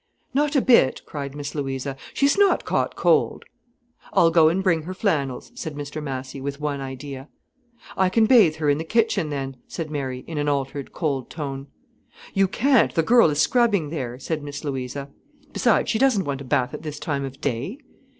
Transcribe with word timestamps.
"Not 0.33 0.55
a 0.55 0.61
bit," 0.61 1.03
cried 1.05 1.35
Miss 1.35 1.53
Louisa. 1.53 1.95
"She's 2.15 2.35
not 2.35 2.65
caught 2.65 2.95
cold." 2.95 3.45
"I'll 4.13 4.31
go 4.31 4.49
and 4.49 4.63
bring 4.63 4.81
her 4.81 4.95
flannels," 4.95 5.51
said 5.53 5.75
Mr 5.75 6.01
Massy, 6.01 6.41
with 6.41 6.59
one 6.59 6.81
idea. 6.81 7.29
"I 7.95 8.09
can 8.09 8.25
bath 8.25 8.55
her 8.55 8.67
in 8.67 8.79
the 8.79 8.83
kitchen 8.83 9.29
then," 9.29 9.57
said 9.67 9.91
Mary, 9.91 10.23
in 10.25 10.39
an 10.39 10.49
altered, 10.49 10.91
cold 10.91 11.29
tone. 11.29 11.67
"You 12.33 12.47
can't, 12.47 12.95
the 12.95 13.03
girl 13.03 13.29
is 13.29 13.39
scrubbing 13.41 13.91
there," 13.91 14.17
said 14.17 14.41
Miss 14.41 14.63
Louisa. 14.63 15.07
"Besides, 15.53 15.91
she 15.91 15.99
doesn't 15.99 16.25
want 16.25 16.41
a 16.41 16.45
bath 16.45 16.73
at 16.73 16.81
this 16.81 16.97
time 16.97 17.23
of 17.23 17.39
day." 17.39 17.77